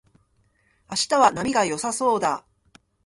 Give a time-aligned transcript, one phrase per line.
[0.89, 2.43] 明日は波が良さそうだ